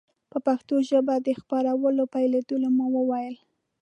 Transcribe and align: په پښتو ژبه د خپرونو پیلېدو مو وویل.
په 0.31 0.37
پښتو 0.45 0.75
ژبه 0.89 1.15
د 1.27 1.29
خپرونو 1.41 2.03
پیلېدو 2.13 2.55
مو 2.77 2.87
وویل. 2.93 3.35